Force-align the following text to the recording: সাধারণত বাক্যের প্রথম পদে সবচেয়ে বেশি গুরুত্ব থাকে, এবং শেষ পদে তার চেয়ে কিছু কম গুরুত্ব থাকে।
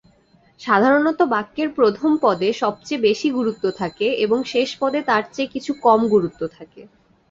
সাধারণত 0.61 1.19
বাক্যের 1.33 1.69
প্রথম 1.77 2.09
পদে 2.23 2.49
সবচেয়ে 2.61 3.03
বেশি 3.07 3.27
গুরুত্ব 3.37 3.65
থাকে, 3.79 4.07
এবং 4.25 4.39
শেষ 4.45 4.69
পদে 4.81 4.99
তার 5.09 5.23
চেয়ে 5.33 5.53
কিছু 5.53 5.71
কম 5.85 5.99
গুরুত্ব 6.13 6.41
থাকে। 6.57 6.81